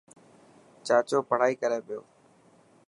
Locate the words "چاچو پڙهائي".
0.85-1.55